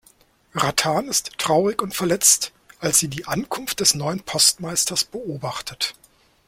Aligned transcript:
Ratan 0.55 1.07
ist 1.09 1.37
traurig 1.37 1.79
und 1.83 1.93
verletzt, 1.93 2.53
als 2.79 2.97
sie 2.97 3.07
die 3.07 3.27
Ankunft 3.27 3.81
des 3.81 3.93
neuen 3.93 4.21
Postmeisters 4.21 5.03
beobachtet. 5.03 5.93